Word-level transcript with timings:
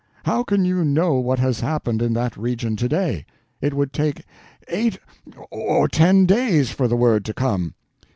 How 0.25 0.41
can 0.41 0.65
you 0.65 0.83
know 0.83 1.19
what 1.19 1.37
has 1.37 1.59
happened 1.59 2.01
in 2.01 2.13
that 2.13 2.35
region 2.35 2.75
to 2.75 2.89
day? 2.89 3.23
It 3.61 3.75
would 3.75 3.93
take 3.93 4.23
eight 4.67 4.97
or 5.51 5.87
ten 5.87 6.25
days 6.25 6.71
for 6.71 6.87
the 6.87 6.97
word 6.97 7.23
to 7.25 7.35
come." 7.35 7.75